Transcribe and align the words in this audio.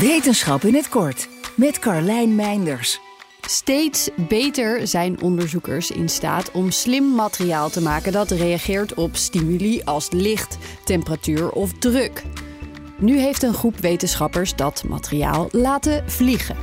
Wetenschap 0.00 0.62
in 0.62 0.74
het 0.74 0.88
kort 0.88 1.28
met 1.54 1.78
Carlijn 1.78 2.34
Meinders. 2.34 3.00
Steeds 3.40 4.10
beter 4.28 4.86
zijn 4.86 5.22
onderzoekers 5.22 5.90
in 5.90 6.08
staat 6.08 6.50
om 6.50 6.70
slim 6.70 7.14
materiaal 7.14 7.70
te 7.70 7.80
maken 7.80 8.12
dat 8.12 8.30
reageert 8.30 8.94
op 8.94 9.16
stimuli 9.16 9.82
als 9.84 10.10
licht, 10.10 10.58
temperatuur 10.84 11.50
of 11.50 11.72
druk. 11.72 12.22
Nu 12.98 13.18
heeft 13.18 13.42
een 13.42 13.54
groep 13.54 13.76
wetenschappers 13.76 14.56
dat 14.56 14.84
materiaal 14.88 15.48
laten 15.50 16.10
vliegen. 16.10 16.56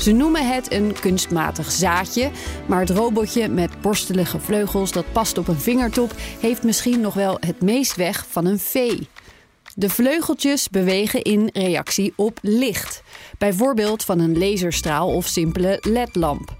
Ze 0.00 0.12
noemen 0.12 0.52
het 0.52 0.72
een 0.72 0.94
kunstmatig 1.00 1.70
zaadje, 1.70 2.30
maar 2.66 2.80
het 2.80 2.90
robotje 2.90 3.48
met 3.48 3.80
borstelige 3.80 4.40
vleugels 4.40 4.92
dat 4.92 5.12
past 5.12 5.38
op 5.38 5.48
een 5.48 5.60
vingertop 5.60 6.14
heeft 6.40 6.62
misschien 6.62 7.00
nog 7.00 7.14
wel 7.14 7.36
het 7.40 7.62
meest 7.62 7.96
weg 7.96 8.26
van 8.28 8.46
een 8.46 8.58
vee. 8.58 9.08
De 9.74 9.88
vleugeltjes 9.88 10.68
bewegen 10.68 11.22
in 11.22 11.50
reactie 11.52 12.12
op 12.16 12.38
licht, 12.42 13.02
bijvoorbeeld 13.38 14.04
van 14.04 14.18
een 14.18 14.38
laserstraal 14.38 15.08
of 15.08 15.26
simpele 15.26 15.78
ledlamp. 15.80 16.56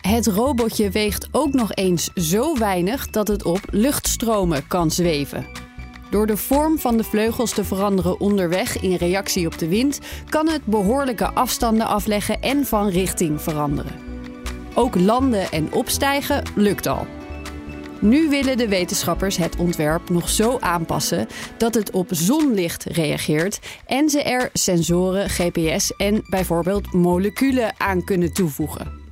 Het 0.00 0.26
robotje 0.26 0.90
weegt 0.90 1.28
ook 1.30 1.52
nog 1.52 1.74
eens 1.74 2.10
zo 2.14 2.58
weinig 2.58 3.10
dat 3.10 3.28
het 3.28 3.44
op 3.44 3.60
luchtstromen 3.70 4.66
kan 4.66 4.90
zweven. 4.90 5.46
Door 6.10 6.26
de 6.26 6.36
vorm 6.36 6.78
van 6.78 6.96
de 6.96 7.04
vleugels 7.04 7.54
te 7.54 7.64
veranderen 7.64 8.20
onderweg 8.20 8.80
in 8.80 8.94
reactie 8.94 9.46
op 9.46 9.58
de 9.58 9.68
wind, 9.68 9.98
kan 10.28 10.48
het 10.48 10.64
behoorlijke 10.64 11.30
afstanden 11.30 11.86
afleggen 11.86 12.42
en 12.42 12.66
van 12.66 12.88
richting 12.88 13.42
veranderen. 13.42 13.92
Ook 14.74 14.94
landen 14.94 15.50
en 15.50 15.72
opstijgen 15.72 16.42
lukt 16.54 16.86
al. 16.86 17.06
Nu 18.00 18.28
willen 18.28 18.56
de 18.56 18.68
wetenschappers 18.68 19.36
het 19.36 19.56
ontwerp 19.56 20.10
nog 20.10 20.28
zo 20.28 20.58
aanpassen 20.60 21.26
dat 21.56 21.74
het 21.74 21.90
op 21.90 22.08
zonlicht 22.10 22.84
reageert 22.84 23.60
en 23.86 24.10
ze 24.10 24.22
er 24.22 24.50
sensoren, 24.52 25.28
GPS 25.28 25.96
en 25.96 26.24
bijvoorbeeld 26.28 26.92
moleculen 26.92 27.74
aan 27.78 28.04
kunnen 28.04 28.32
toevoegen. 28.32 29.04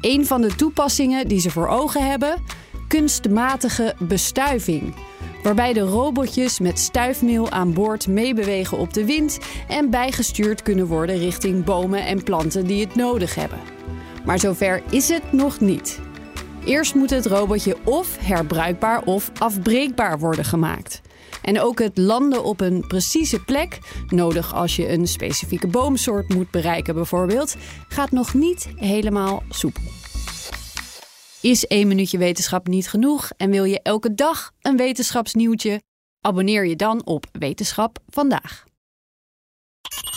Een 0.00 0.26
van 0.26 0.40
de 0.40 0.54
toepassingen 0.54 1.28
die 1.28 1.40
ze 1.40 1.50
voor 1.50 1.68
ogen 1.68 2.06
hebben: 2.06 2.42
kunstmatige 2.88 3.94
bestuiving. 3.98 4.94
Waarbij 5.42 5.72
de 5.72 5.80
robotjes 5.80 6.58
met 6.58 6.78
stuifmeel 6.78 7.50
aan 7.50 7.72
boord 7.72 8.08
meebewegen 8.08 8.78
op 8.78 8.92
de 8.92 9.04
wind 9.04 9.38
en 9.68 9.90
bijgestuurd 9.90 10.62
kunnen 10.62 10.86
worden 10.86 11.18
richting 11.18 11.64
bomen 11.64 12.06
en 12.06 12.22
planten 12.22 12.66
die 12.66 12.80
het 12.80 12.94
nodig 12.94 13.34
hebben. 13.34 13.58
Maar 14.24 14.38
zover 14.38 14.82
is 14.90 15.08
het 15.08 15.32
nog 15.32 15.60
niet. 15.60 16.00
Eerst 16.64 16.94
moet 16.94 17.10
het 17.10 17.26
robotje 17.26 17.76
of 17.84 18.16
herbruikbaar 18.20 19.02
of 19.04 19.30
afbreekbaar 19.38 20.18
worden 20.18 20.44
gemaakt. 20.44 21.00
En 21.42 21.60
ook 21.60 21.78
het 21.78 21.98
landen 21.98 22.44
op 22.44 22.60
een 22.60 22.86
precieze 22.86 23.44
plek, 23.44 23.78
nodig 24.08 24.54
als 24.54 24.76
je 24.76 24.88
een 24.88 25.06
specifieke 25.06 25.66
boomsoort 25.66 26.34
moet 26.34 26.50
bereiken 26.50 26.94
bijvoorbeeld, 26.94 27.56
gaat 27.88 28.10
nog 28.10 28.34
niet 28.34 28.68
helemaal 28.76 29.42
soepel. 29.48 29.82
Is 31.40 31.66
één 31.66 31.88
minuutje 31.88 32.18
wetenschap 32.18 32.66
niet 32.66 32.88
genoeg 32.88 33.30
en 33.36 33.50
wil 33.50 33.64
je 33.64 33.80
elke 33.82 34.14
dag 34.14 34.52
een 34.60 34.76
wetenschapsnieuwtje? 34.76 35.82
Abonneer 36.20 36.66
je 36.66 36.76
dan 36.76 37.04
op 37.04 37.26
Wetenschap 37.32 37.98
vandaag. 38.08 38.64